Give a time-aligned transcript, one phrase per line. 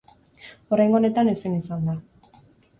[0.77, 1.99] Oraingo honetan ezin izan da.